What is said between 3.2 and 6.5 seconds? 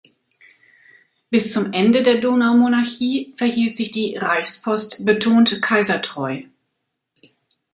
verhielt sich die "Reichspost" betont kaisertreu.